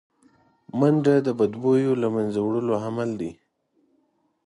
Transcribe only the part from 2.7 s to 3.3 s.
عمل